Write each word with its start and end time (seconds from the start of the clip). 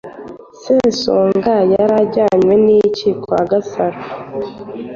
Sesonga 0.61 1.53
yari 1.73 1.93
ajyanwe 2.03 2.53
n’ 2.63 2.65
iki 2.85 3.09
kwa 3.21 3.39
Gasaro? 3.51 3.99